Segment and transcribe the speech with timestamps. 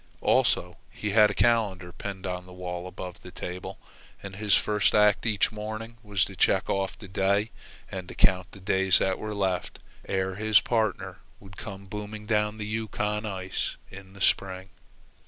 [0.23, 3.77] Also, he had a calendar pinned on the wall above the table,
[4.23, 7.51] and his first act each morning was to check off the day
[7.91, 9.77] and to count the days that were left
[10.07, 14.71] ere his partner would come booming down the Yukon ice in the spring.